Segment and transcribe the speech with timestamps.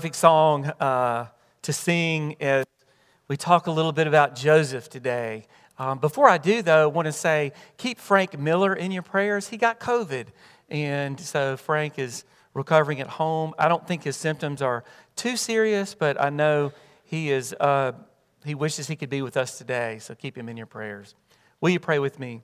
[0.00, 1.26] perfect song uh,
[1.60, 2.64] to sing as
[3.26, 5.44] we talk a little bit about Joseph today.
[5.76, 9.48] Um, before I do, though, I want to say keep Frank Miller in your prayers.
[9.48, 10.26] He got COVID,
[10.68, 12.22] and so Frank is
[12.54, 13.54] recovering at home.
[13.58, 14.84] I don't think his symptoms are
[15.16, 16.72] too serious, but I know
[17.02, 17.52] he is.
[17.58, 17.90] Uh,
[18.44, 21.16] he wishes he could be with us today, so keep him in your prayers.
[21.60, 22.42] Will you pray with me?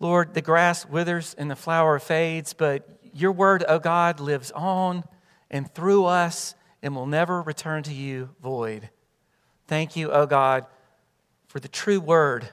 [0.00, 4.50] Lord, the grass withers and the flower fades, but your word, O oh God, lives
[4.50, 5.04] on
[5.50, 8.88] and through us and will never return to you void.
[9.66, 10.66] Thank you, O God,
[11.48, 12.48] for the true word,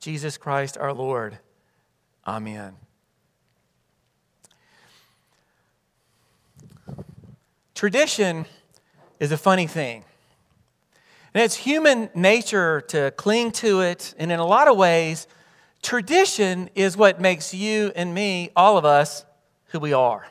[0.00, 1.38] Jesus Christ our Lord.
[2.26, 2.74] Amen.
[7.74, 8.46] Tradition
[9.20, 10.04] is a funny thing.
[11.32, 14.14] And it's human nature to cling to it.
[14.18, 15.28] And in a lot of ways,
[15.82, 19.24] tradition is what makes you and me, all of us,
[19.66, 20.26] who we are.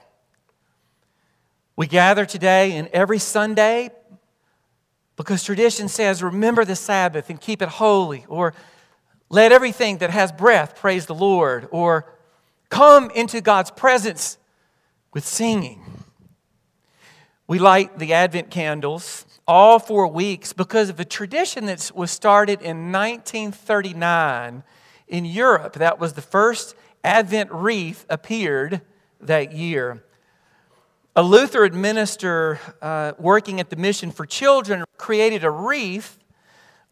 [1.78, 3.92] We gather today and every Sunday
[5.16, 8.56] because tradition says, remember the Sabbath and keep it holy, or
[9.30, 12.12] let everything that has breath praise the Lord, or
[12.70, 14.40] come into God's presence
[15.14, 15.84] with singing.
[17.46, 22.62] We light the Advent candles all four weeks because of a tradition that was started
[22.62, 24.64] in 1939
[25.08, 25.74] in Europe.
[25.74, 28.82] That was the first Advent wreath appeared
[29.22, 30.04] that year.
[31.18, 36.20] A Lutheran minister uh, working at the Mission for Children created a wreath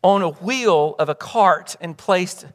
[0.03, 2.47] on a wheel of a cart and placed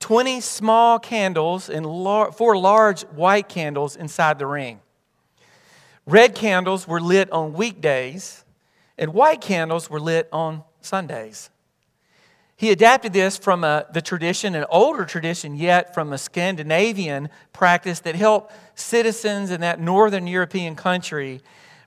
[0.00, 4.80] 20 small candles and lar- four large white candles inside the ring.
[6.04, 8.44] Red candles were lit on weekdays,
[8.98, 11.48] and white candles were lit on Sundays.
[12.56, 18.00] He adapted this from a, the tradition, an older tradition yet, from a Scandinavian practice
[18.00, 21.40] that helped citizens in that northern European country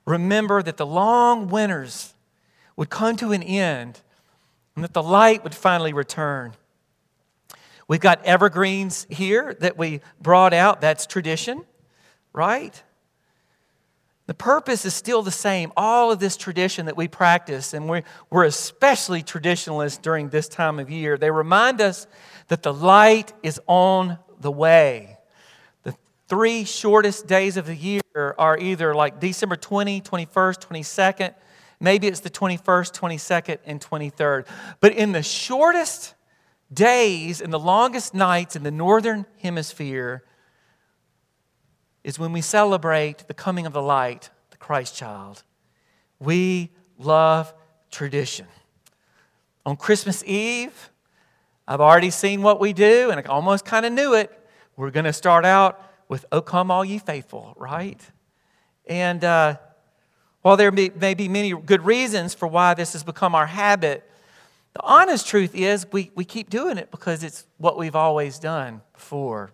[0.04, 2.14] remember that the long winters
[2.76, 4.00] would come to an end
[4.74, 6.52] and that the light would finally return.
[7.88, 10.80] We've got evergreens here that we brought out.
[10.80, 11.64] That's tradition,
[12.32, 12.80] right?
[14.28, 15.72] The purpose is still the same.
[15.74, 20.78] All of this tradition that we practice, and we're, we're especially traditionalists during this time
[20.78, 22.06] of year, they remind us
[22.48, 25.16] that the light is on the way.
[25.82, 25.96] The
[26.28, 30.26] three shortest days of the year are either like December 20, 21st,
[30.60, 31.34] 22nd.
[31.80, 34.46] Maybe it's the 21st, 22nd, and 23rd.
[34.80, 36.14] But in the shortest
[36.70, 40.22] days and the longest nights in the northern hemisphere,
[42.08, 45.42] is when we celebrate the coming of the light, the Christ child.
[46.18, 47.52] We love
[47.90, 48.46] tradition.
[49.66, 50.88] On Christmas Eve,
[51.66, 54.32] I've already seen what we do, and I almost kind of knew it.
[54.74, 58.00] We're going to start out with, O come, all ye faithful, right?
[58.86, 59.58] And uh,
[60.40, 64.10] while there may, may be many good reasons for why this has become our habit,
[64.72, 68.80] the honest truth is we, we keep doing it because it's what we've always done
[68.94, 69.50] before.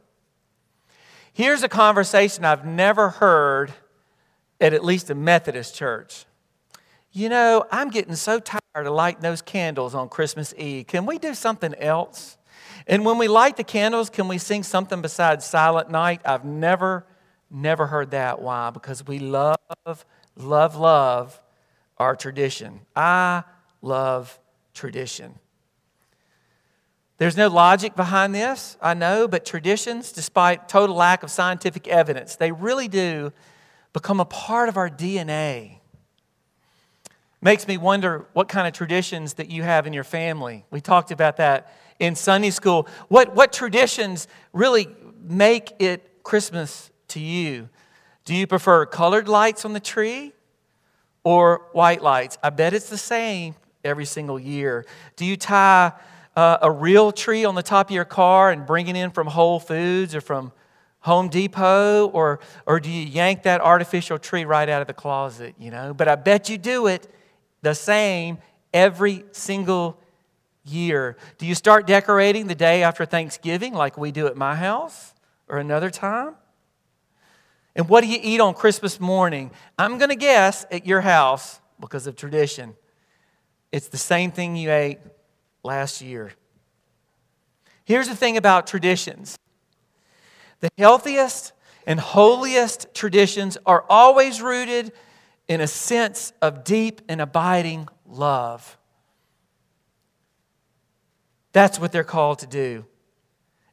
[1.35, 3.75] Here's a conversation I've never heard
[4.61, 6.27] at at least a Methodist church.
[7.11, 10.87] You know, I'm getting so tired of lighting those candles on Christmas Eve.
[10.87, 12.39] Can we do something else?
[12.87, 16.21] And when we light the candles, can we sing something besides Silent Night?
[16.25, 17.05] I've never,
[17.51, 18.41] never heard that.
[18.41, 18.71] Why?
[18.71, 19.59] Because we love,
[20.37, 21.43] love, love
[21.99, 22.81] our tradition.
[22.95, 23.43] I
[23.83, 24.39] love
[24.73, 25.35] tradition.
[27.17, 32.35] There's no logic behind this, I know, but traditions, despite total lack of scientific evidence,
[32.35, 33.33] they really do
[33.93, 35.79] become a part of our DNA.
[37.41, 40.65] Makes me wonder what kind of traditions that you have in your family.
[40.71, 42.89] We talked about that in Sunday school.
[43.09, 44.89] What, what traditions really
[45.23, 47.69] make it Christmas to you?
[48.25, 50.33] Do you prefer colored lights on the tree
[51.23, 52.39] or white lights?
[52.43, 53.55] I bet it's the same
[53.85, 54.85] every single year.
[55.15, 55.93] Do you tie
[56.37, 59.27] uh, a real tree on the top of your car and bring it in from
[59.27, 60.53] Whole Foods or from
[61.01, 65.55] Home Depot, or, or do you yank that artificial tree right out of the closet,
[65.59, 65.93] you know?
[65.93, 67.07] But I bet you do it
[67.61, 68.39] the same
[68.73, 70.01] every single
[70.65, 71.17] year.
[71.37, 75.13] Do you start decorating the day after Thanksgiving like we do at my house
[75.47, 76.37] or another time?
[77.77, 79.51] And what do you eat on Christmas morning?
[79.79, 82.77] I'm going to guess at your house, because of tradition,
[83.73, 85.01] it's the same thing you ate
[85.65, 86.33] last year.
[87.85, 89.39] Here's the thing about traditions
[90.61, 91.53] the healthiest
[91.87, 94.93] and holiest traditions are always rooted
[95.49, 98.79] in a sense of deep and abiding love.
[101.53, 102.87] That's what they're called to do.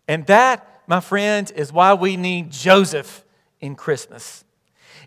[0.08, 3.24] And that, my friends, is why we need Joseph
[3.62, 4.44] in Christmas.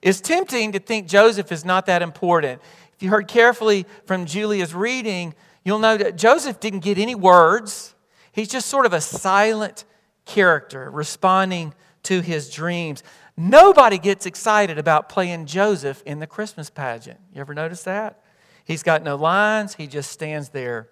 [0.01, 2.63] It's tempting to think Joseph is not that important.
[2.95, 5.35] If you heard carefully from Julia's reading,
[5.65, 7.95] you'll know that Joseph didn't get any words.
[8.33, 9.85] He's just sort of a silent
[10.25, 11.75] character responding
[12.05, 13.03] to his dreams.
[13.37, 17.19] Nobody gets excited about playing Joseph in the Christmas pageant.
[17.33, 18.23] You ever notice that?
[18.65, 20.89] He's got no lines, he just stands there.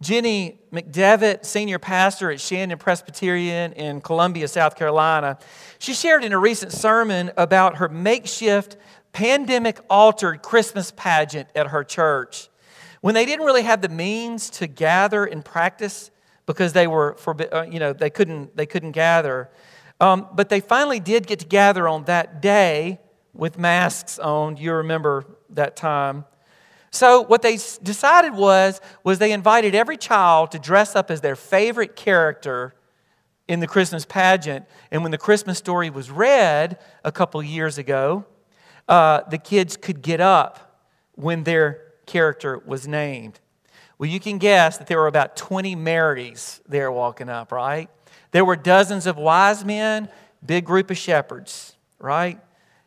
[0.00, 5.38] Jenny McDevitt, senior pastor at Shandon Presbyterian in Columbia, South Carolina,
[5.78, 8.76] she shared in a recent sermon about her makeshift
[9.12, 12.48] pandemic altered Christmas pageant at her church.
[13.00, 16.10] When they didn't really have the means to gather and practice
[16.46, 19.50] because they were forbi- uh, you know they couldn't they couldn't gather
[20.00, 23.00] um, but they finally did get together on that day
[23.34, 26.24] with masks on you remember that time.
[26.90, 31.36] So what they decided was was they invited every child to dress up as their
[31.36, 32.74] favorite character
[33.46, 34.66] in the christmas pageant.
[34.90, 38.24] And when the christmas story was read a couple years ago
[38.88, 40.82] uh, the kids could get up
[41.14, 43.38] when their character was named
[43.98, 47.90] well, you can guess that there were about 20 Marys there walking up, right?
[48.30, 50.08] There were dozens of wise men,
[50.44, 52.38] big group of shepherds, right?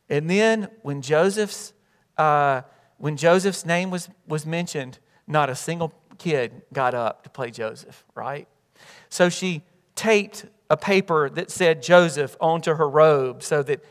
[0.09, 1.73] And then when Joseph's,
[2.18, 2.62] uh,
[2.97, 8.06] when Joseph's name was, was mentioned, not a single kid got up to play Joseph,
[8.15, 8.47] right?
[9.09, 9.63] So she
[9.95, 13.83] taped a paper that said Joseph onto her robe so that,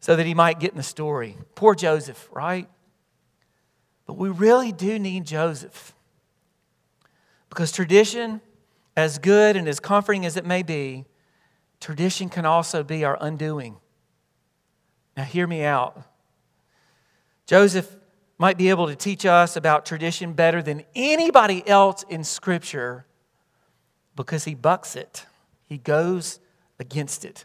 [0.00, 1.36] so that he might get in the story.
[1.54, 2.68] Poor Joseph, right?
[4.06, 5.94] But we really do need Joseph.
[7.48, 8.40] Because tradition,
[8.96, 11.04] as good and as comforting as it may be,
[11.80, 13.76] tradition can also be our undoing.
[15.16, 16.00] Now, hear me out.
[17.46, 17.96] Joseph
[18.38, 23.06] might be able to teach us about tradition better than anybody else in Scripture
[24.14, 25.26] because he bucks it,
[25.66, 26.40] he goes
[26.78, 27.44] against it.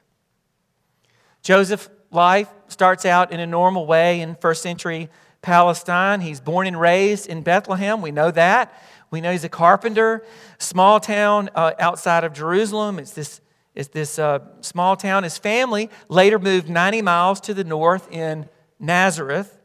[1.42, 5.10] Joseph's life starts out in a normal way in first century
[5.42, 6.22] Palestine.
[6.22, 8.02] He's born and raised in Bethlehem.
[8.02, 8.74] We know that.
[9.10, 10.24] We know he's a carpenter,
[10.58, 12.98] small town uh, outside of Jerusalem.
[12.98, 13.42] It's this,
[13.76, 15.24] it's this uh, small town.
[15.24, 18.48] His family later moved 90 miles to the north in
[18.80, 19.60] Nazareth.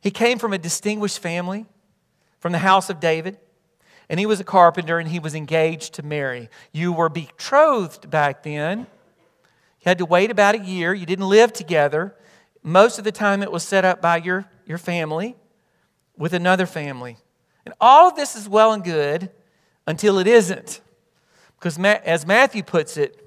[0.00, 1.66] He came from a distinguished family,
[2.40, 3.38] from the house of David,
[4.08, 6.48] and he was a carpenter and he was engaged to Mary.
[6.72, 8.80] You were betrothed back then.
[8.80, 10.94] You had to wait about a year.
[10.94, 12.14] You didn't live together.
[12.62, 15.34] Most of the time, it was set up by your, your family
[16.16, 17.16] with another family.
[17.64, 19.30] And all of this is well and good
[19.86, 20.80] until it isn't.
[21.58, 23.24] Because as Matthew puts it,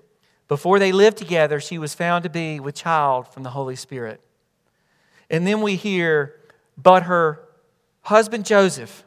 [0.47, 4.21] before they lived together, she was found to be with child from the Holy Spirit.
[5.29, 6.39] And then we hear,
[6.77, 7.47] but her
[8.01, 9.03] husband Joseph,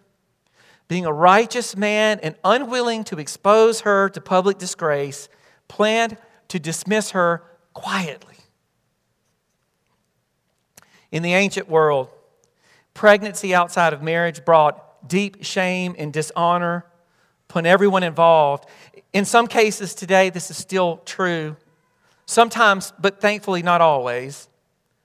[0.88, 5.28] being a righteous man and unwilling to expose her to public disgrace,
[5.68, 6.16] planned
[6.48, 7.42] to dismiss her
[7.72, 8.36] quietly.
[11.12, 12.08] In the ancient world,
[12.94, 16.86] pregnancy outside of marriage brought deep shame and dishonor
[17.50, 18.68] upon everyone involved.
[19.12, 21.56] In some cases today, this is still true.
[22.26, 24.48] Sometimes, but thankfully not always.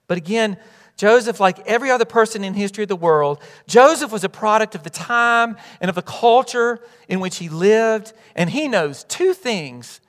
[0.07, 0.57] But again,
[0.95, 4.83] Joseph, like every other person in history of the world, Joseph was a product of
[4.83, 8.13] the time and of the culture in which he lived.
[8.35, 10.01] And he knows two things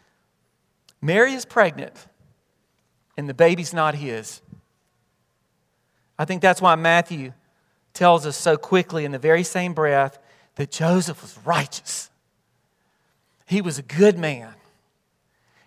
[1.02, 2.06] Mary is pregnant,
[3.16, 4.42] and the baby's not his.
[6.18, 7.32] I think that's why Matthew
[8.00, 10.18] tells us so quickly in the very same breath
[10.54, 12.08] that Joseph was righteous.
[13.44, 14.54] He was a good man.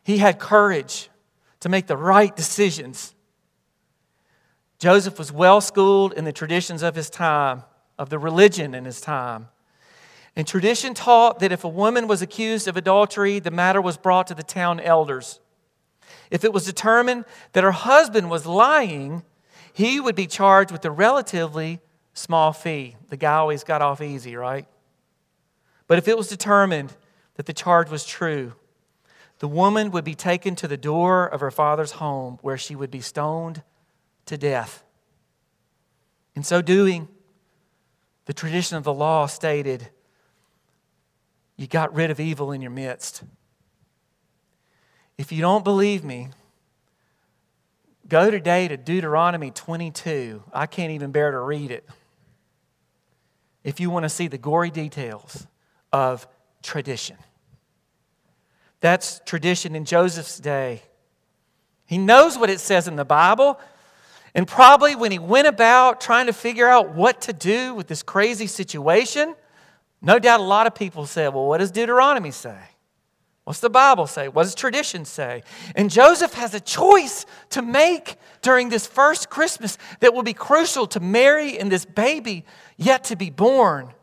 [0.04, 1.12] He had courage
[1.60, 3.14] to make the right decisions.
[4.80, 7.66] Joseph was well schooled in the traditions of his time,
[8.00, 9.50] of the religion in his time.
[10.36, 14.26] And tradition taught that if a woman was accused of adultery, the matter was brought
[14.26, 15.40] to the town elders.
[16.32, 19.22] If it was determined that her husband was lying,
[19.72, 21.80] he would be charged with a relatively
[22.14, 22.96] small fee.
[23.10, 24.68] The guy always got off easy, right?
[25.88, 26.94] But if it was determined
[27.36, 28.54] that the charge was true,
[29.40, 32.92] the woman would be taken to the door of her father's home where she would
[32.92, 33.64] be stoned
[34.28, 34.84] to death.
[36.36, 37.08] In so doing,
[38.26, 39.90] the tradition of the law stated
[41.58, 43.24] you got rid of evil in your midst.
[45.18, 46.30] If you don't believe me,
[48.08, 50.44] go today to Deuteronomy 22.
[50.52, 51.88] I can't even bear to read it
[53.64, 55.48] if you want to see the gory details
[55.92, 56.28] of
[56.62, 57.18] tradition.
[58.80, 60.82] That's tradition in Joseph's day.
[61.86, 63.60] He knows what it says in the Bible.
[64.36, 68.04] And probably when he went about trying to figure out what to do with this
[68.04, 69.36] crazy situation,
[70.02, 72.58] no doubt a lot of people said, Well, what does Deuteronomy say?
[73.44, 74.30] What's the Bible say?
[74.30, 75.44] What does tradition say?
[75.76, 80.88] And Joseph has a choice to make during this first Christmas that will be crucial
[80.88, 82.46] to Mary and this baby
[82.78, 83.94] yet to be born.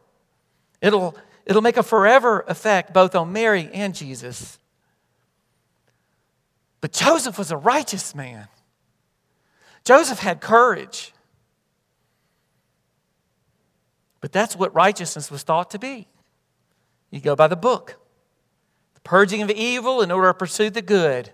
[0.80, 4.58] It'll, it'll make a forever effect both on Mary and Jesus.
[6.80, 8.48] But Joseph was a righteous man.
[9.84, 11.12] Joseph had courage.
[14.20, 16.08] But that's what righteousness was thought to be.
[17.10, 17.96] You go by the book
[18.94, 21.30] the purging of evil in order to pursue the good.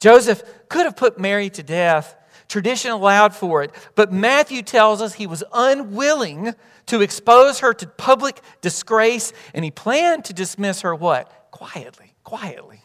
[0.00, 2.16] Joseph could have put Mary to death.
[2.50, 3.70] Tradition allowed for it.
[3.94, 6.52] But Matthew tells us he was unwilling
[6.86, 11.30] to expose her to public disgrace, and he planned to dismiss her what?
[11.52, 12.82] Quietly, quietly.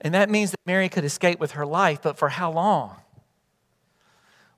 [0.00, 2.94] And that means that Mary could escape with her life, but for how long?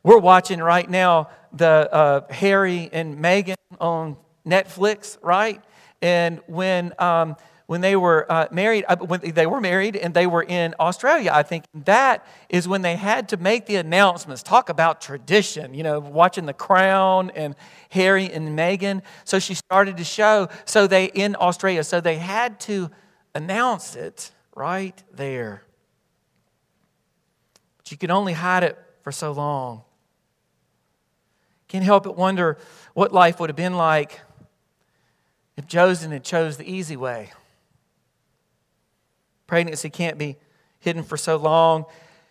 [0.03, 5.65] We're watching right now the uh, Harry and Meghan on Netflix, right?
[6.03, 10.27] And when um, when they were uh, married, uh, when they were married and they
[10.27, 14.43] were in Australia, I think that is when they had to make the announcements.
[14.43, 17.57] Talk about tradition, you know, watching The Crown and
[17.91, 19.03] Harry and Meghan.
[19.25, 20.49] So she started to show.
[20.65, 22.89] So they in Australia, so they had to
[23.35, 25.65] announce it right there.
[27.79, 29.83] But you can only hide it for so long.
[31.67, 32.59] Can't help but wonder
[32.95, 34.21] what life would have been like
[35.57, 37.33] if Joseph had chose the easy way.
[39.47, 40.37] Pregnancy can't be
[40.79, 41.85] hidden for so long.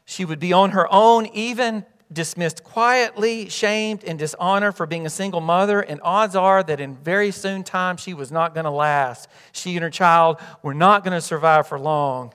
[0.06, 5.10] She would be on her own, even dismissed quietly, shamed, and dishonored for being a
[5.10, 8.72] single mother, and odds are that in very soon time she was not going to
[8.72, 9.28] last.
[9.52, 12.34] She and her child were not going to survive for long.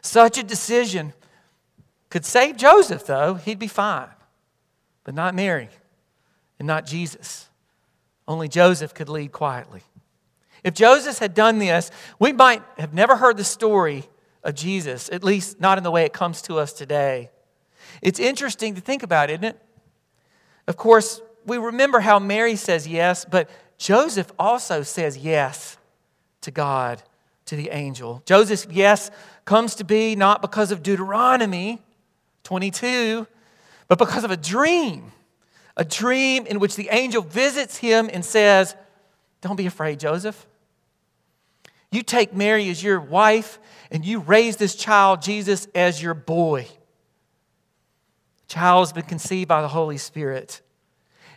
[0.00, 1.12] Such a decision
[2.08, 3.34] could save Joseph, though.
[3.34, 4.08] He'd be fine,
[5.04, 5.68] but not Mary
[6.58, 7.48] and not Jesus.
[8.28, 9.82] Only Joseph could lead quietly.
[10.64, 14.04] If Joseph had done this, we might have never heard the story
[14.42, 17.30] of Jesus, at least not in the way it comes to us today.
[18.02, 19.60] It's interesting to think about, isn't it?
[20.66, 25.76] Of course, we remember how Mary says yes, but Joseph also says yes
[26.42, 27.02] to God,
[27.46, 28.22] to the angel.
[28.26, 29.10] Joseph's yes
[29.44, 31.80] comes to be not because of Deuteronomy
[32.44, 33.26] 22,
[33.88, 35.12] but because of a dream.
[35.76, 38.76] A dream in which the angel visits him and says,
[39.40, 40.46] Don't be afraid, Joseph.
[41.90, 43.58] You take Mary as your wife
[43.90, 46.62] and you raise this child, Jesus, as your boy.
[48.46, 50.60] The child has been conceived by the Holy Spirit,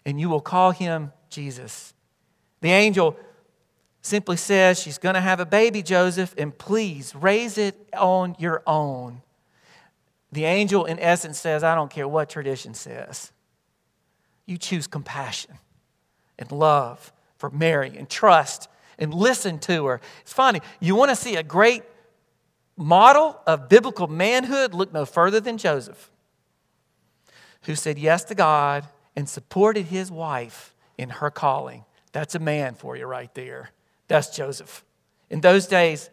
[0.05, 1.93] and you will call him Jesus.
[2.61, 3.17] The angel
[4.01, 8.61] simply says, She's going to have a baby, Joseph, and please raise it on your
[8.67, 9.21] own.
[10.31, 13.31] The angel, in essence, says, I don't care what tradition says.
[14.45, 15.57] You choose compassion
[16.37, 18.67] and love for Mary and trust
[18.97, 20.01] and listen to her.
[20.21, 20.61] It's funny.
[20.79, 21.83] You want to see a great
[22.75, 24.73] model of biblical manhood?
[24.73, 26.09] Look no further than Joseph,
[27.63, 31.85] who said yes to God and supported his wife in her calling.
[32.11, 33.71] That's a man for you right there.
[34.07, 34.83] That's Joseph.
[35.29, 36.09] In those days,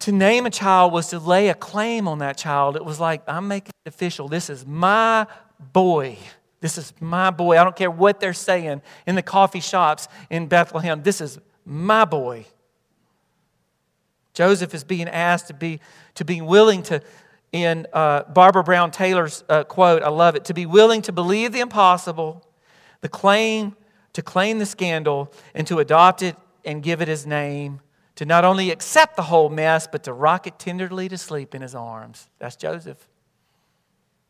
[0.00, 2.76] to name a child was to lay a claim on that child.
[2.76, 4.28] It was like, I'm making it official.
[4.28, 5.26] This is my
[5.72, 6.18] boy.
[6.64, 7.58] This is my boy.
[7.58, 11.02] I don't care what they're saying in the coffee shops in Bethlehem.
[11.02, 12.46] This is my boy.
[14.32, 15.78] Joseph is being asked to be,
[16.14, 17.02] to be willing to,
[17.52, 21.52] in uh, Barbara Brown Taylor's uh, quote, I love it, to be willing to believe
[21.52, 22.42] the impossible,
[23.02, 23.76] the claim,
[24.14, 27.82] to claim the scandal, and to adopt it and give it his name,
[28.14, 31.60] to not only accept the whole mess, but to rock it tenderly to sleep in
[31.60, 32.30] his arms.
[32.38, 33.06] That's Joseph.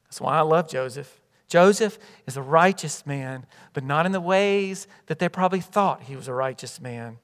[0.06, 1.20] That's why I love Joseph.
[1.48, 6.16] Joseph is a righteous man, but not in the ways that they probably thought he
[6.16, 7.18] was a righteous man.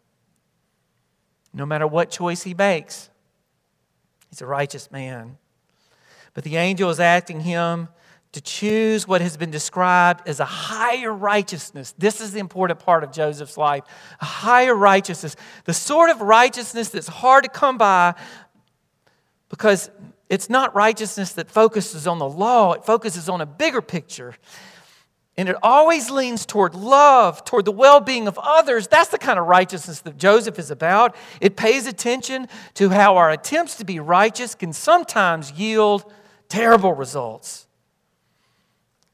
[1.52, 3.10] No matter what choice he makes,
[4.28, 5.38] he's a righteous man.
[6.34, 7.88] But the angel is asking him
[8.32, 11.92] to choose what has been described as a higher righteousness.
[11.98, 13.82] This is the important part of Joseph's life
[14.20, 15.34] a higher righteousness,
[15.64, 18.14] the sort of righteousness that's hard to come by
[19.48, 19.90] because
[20.30, 24.36] it's not righteousness that focuses on the law, it focuses on a bigger picture.
[25.36, 28.86] And it always leans toward love, toward the well being of others.
[28.88, 31.16] That's the kind of righteousness that Joseph is about.
[31.40, 36.12] It pays attention to how our attempts to be righteous can sometimes yield
[36.48, 37.66] terrible results.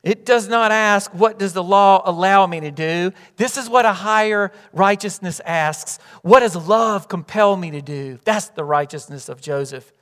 [0.03, 3.13] It does not ask, What does the law allow me to do?
[3.37, 5.99] This is what a higher righteousness asks.
[6.23, 8.19] What does love compel me to do?
[8.25, 9.93] That's the righteousness of Joseph.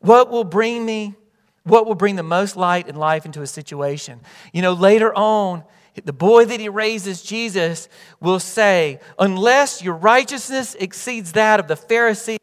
[0.00, 1.14] What will bring me,
[1.64, 4.20] what will bring the most light and life into a situation?
[4.52, 5.64] You know, later on,
[6.04, 7.88] the boy that he raises, Jesus,
[8.20, 12.38] will say, Unless your righteousness exceeds that of the Pharisees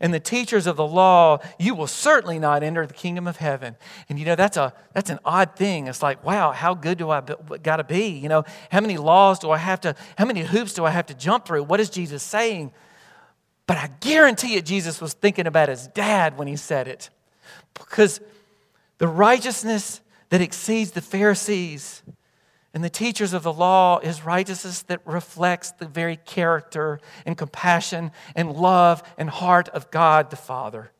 [0.00, 3.76] and the teachers of the law, you will certainly not enter the kingdom of heaven.
[4.08, 5.86] And you know, that's, a, that's an odd thing.
[5.86, 7.22] It's like, wow, how good do I
[7.62, 8.08] got to be?
[8.08, 11.06] You know, how many laws do I have to, how many hoops do I have
[11.06, 11.64] to jump through?
[11.64, 12.72] What is Jesus saying?
[13.68, 17.10] But I guarantee you, Jesus was thinking about his dad when he said it.
[17.74, 18.18] Because
[18.96, 22.02] the righteousness that exceeds the Pharisees
[22.72, 28.10] and the teachers of the law is righteousness that reflects the very character and compassion
[28.34, 30.90] and love and heart of God the Father.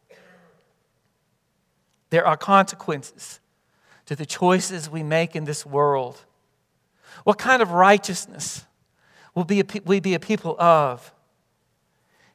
[2.10, 3.40] There are consequences
[4.04, 6.22] to the choices we make in this world.
[7.24, 8.66] What kind of righteousness
[9.34, 11.14] will be we be a people of?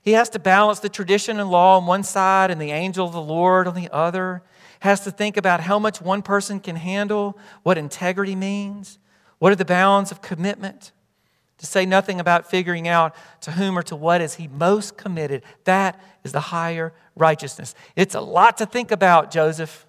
[0.04, 3.14] He has to balance the tradition and law on one side and the angel of
[3.14, 4.44] the Lord on the other.
[4.82, 9.00] Has to think about how much one person can handle, what integrity means,
[9.40, 10.92] what are the bounds of commitment?
[11.60, 15.44] To say nothing about figuring out to whom or to what is he most committed.
[15.64, 17.74] That is the higher righteousness.
[17.96, 19.86] It's a lot to think about, Joseph.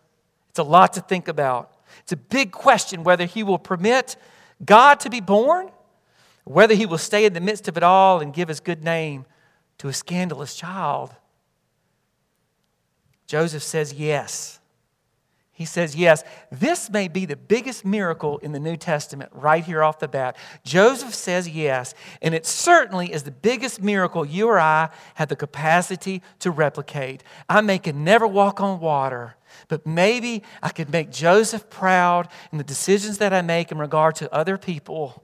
[0.50, 1.72] It's a lot to think about.
[2.02, 4.14] It's a big question whether he will permit
[4.64, 5.70] God to be born,
[6.44, 9.26] whether he will stay in the midst of it all and give his good name
[9.78, 11.14] to a scandalous child.
[13.26, 14.60] Joseph says yes.
[15.54, 19.84] He says, Yes, this may be the biggest miracle in the New Testament right here
[19.84, 20.36] off the bat.
[20.64, 25.36] Joseph says yes, and it certainly is the biggest miracle you or I have the
[25.36, 27.22] capacity to replicate.
[27.48, 29.36] I may could never walk on water,
[29.68, 34.16] but maybe I could make Joseph proud in the decisions that I make in regard
[34.16, 35.22] to other people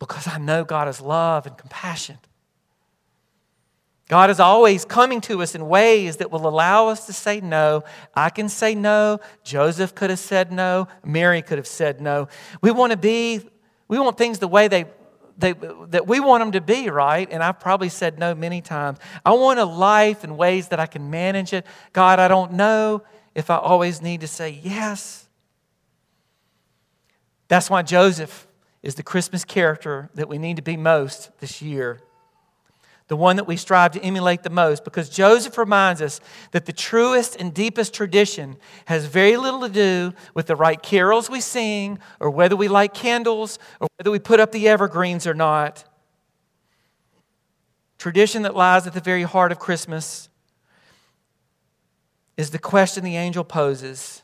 [0.00, 2.18] because I know God is love and compassion.
[4.08, 7.84] God is always coming to us in ways that will allow us to say no.
[8.14, 9.20] I can say no.
[9.44, 10.88] Joseph could have said no.
[11.04, 12.28] Mary could have said no.
[12.62, 13.42] We want to be,
[13.86, 14.86] we want things the way they,
[15.36, 15.52] they,
[15.88, 17.28] that we want them to be, right?
[17.30, 18.98] And I've probably said no many times.
[19.26, 21.66] I want a life in ways that I can manage it.
[21.92, 23.02] God, I don't know
[23.34, 25.28] if I always need to say yes.
[27.48, 28.46] That's why Joseph
[28.82, 32.00] is the Christmas character that we need to be most this year
[33.08, 36.20] the one that we strive to emulate the most, because Joseph reminds us
[36.52, 41.30] that the truest and deepest tradition has very little to do with the right carols
[41.30, 45.32] we sing, or whether we light candles, or whether we put up the evergreens or
[45.32, 45.84] not.
[47.96, 50.28] Tradition that lies at the very heart of Christmas
[52.36, 54.22] is the question the angel poses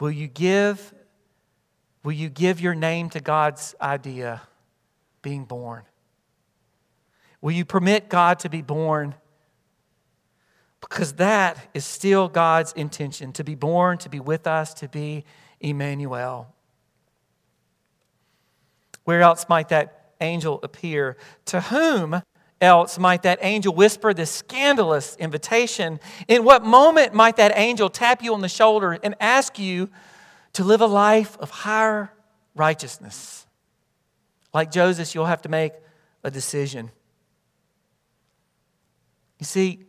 [0.00, 0.92] Will you give,
[2.02, 4.42] will you give your name to God's idea,
[5.22, 5.84] being born?
[7.44, 9.14] Will you permit God to be born?
[10.80, 15.26] Because that is still God's intention to be born, to be with us, to be
[15.60, 16.48] Emmanuel.
[19.04, 21.18] Where else might that angel appear?
[21.44, 22.22] To whom
[22.62, 26.00] else might that angel whisper this scandalous invitation?
[26.26, 29.90] In what moment might that angel tap you on the shoulder and ask you
[30.54, 32.10] to live a life of higher
[32.54, 33.46] righteousness?
[34.54, 35.74] Like Joseph, you'll have to make
[36.22, 36.90] a decision.
[39.44, 39.80] You see,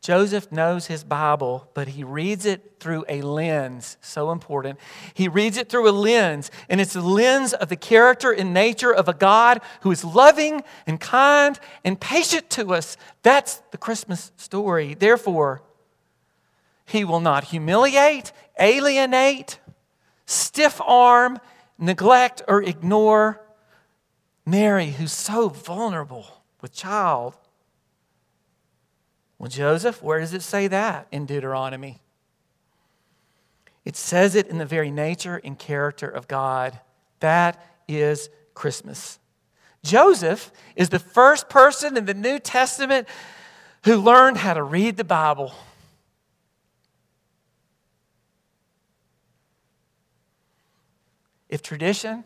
[0.00, 3.98] Joseph knows his Bible, but he reads it through a lens.
[4.00, 4.78] So important.
[5.12, 8.90] He reads it through a lens, and it's the lens of the character and nature
[8.90, 12.96] of a God who is loving and kind and patient to us.
[13.22, 14.94] That's the Christmas story.
[14.94, 15.60] Therefore,
[16.86, 19.58] he will not humiliate, alienate,
[20.24, 21.38] stiff arm,
[21.76, 23.38] neglect, or ignore
[24.46, 27.36] Mary, who's so vulnerable with child.
[29.42, 32.00] Well, Joseph, where does it say that in Deuteronomy?
[33.84, 36.78] It says it in the very nature and character of God.
[37.18, 39.18] That is Christmas.
[39.82, 43.08] Joseph is the first person in the New Testament
[43.84, 45.52] who learned how to read the Bible.
[51.48, 52.22] If tradition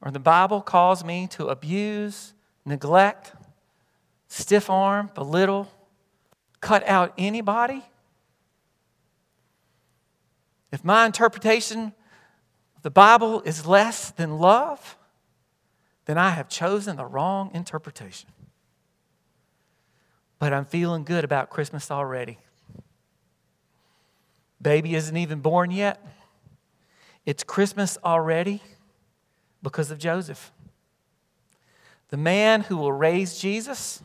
[0.00, 2.32] or the Bible calls me to abuse,
[2.64, 3.34] neglect,
[4.30, 5.68] stiff arm, belittle,
[6.60, 7.84] cut out anybody?
[10.72, 11.92] If my interpretation
[12.76, 14.96] of the Bible is less than love,
[16.06, 18.30] then I have chosen the wrong interpretation.
[20.38, 22.38] But I'm feeling good about Christmas already.
[24.62, 26.04] Baby isn't even born yet.
[27.26, 28.62] It's Christmas already
[29.62, 30.52] because of Joseph.
[32.08, 34.02] The man who will raise Jesus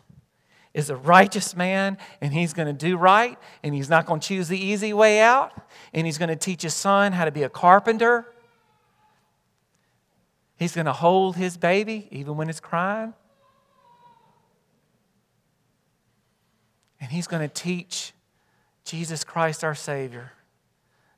[0.75, 4.27] is a righteous man and he's going to do right and he's not going to
[4.27, 5.53] choose the easy way out
[5.93, 8.27] and he's going to teach his son how to be a carpenter.
[10.57, 13.13] He's going to hold his baby even when it's crying.
[16.99, 18.11] And he's going to teach
[18.83, 20.33] Jesus Christ, our Savior,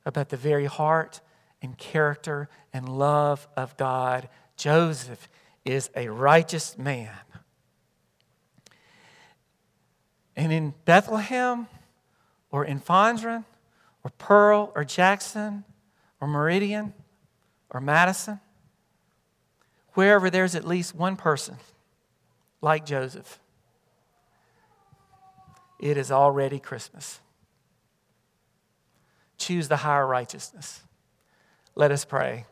[0.06, 1.20] about the very heart
[1.60, 4.28] and character and love of God.
[4.56, 5.28] Joseph
[5.64, 7.10] is a righteous man.
[10.38, 11.66] And in Bethlehem
[12.52, 13.44] or in Fondren
[14.04, 15.64] or Pearl or Jackson
[16.20, 16.94] or Meridian
[17.70, 18.38] or Madison,
[19.94, 21.56] wherever there's at least one person
[22.60, 23.40] like Joseph,
[25.80, 27.18] it is already Christmas.
[29.38, 30.82] Choose the higher righteousness.
[31.74, 32.44] Let us pray.